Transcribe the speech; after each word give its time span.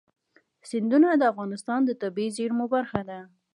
سیندونه 0.69 1.09
د 1.15 1.23
افغانستان 1.31 1.79
د 1.85 1.91
طبیعي 2.01 2.31
زیرمو 2.37 2.65
برخه 2.75 3.01
ده. 3.09 3.19